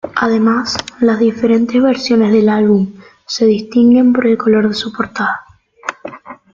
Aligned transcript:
Además, 0.15 0.77
las 0.99 1.19
diferentes 1.19 1.79
versiones 1.79 2.33
del 2.33 2.49
álbum 2.49 2.91
se 3.27 3.45
distinguen 3.45 4.13
por 4.13 4.25
el 4.25 4.35
color 4.35 4.67
de 4.67 4.73
su 4.73 4.91
portada. 4.91 5.41